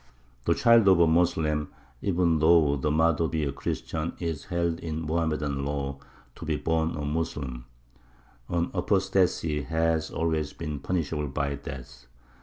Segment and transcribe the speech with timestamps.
[0.45, 1.69] The child of a Moslem,
[2.01, 5.99] even though the mother be a Christian, is held in Mohammedan law
[6.37, 7.65] to be born a Moslem,
[8.49, 12.07] and apostacy has always been punishable by death.